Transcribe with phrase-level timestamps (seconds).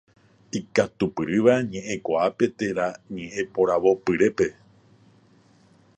[0.59, 4.47] Ikatupyrýva ñeʼẽtekuaápe térã ñeʼẽporavopyrépe.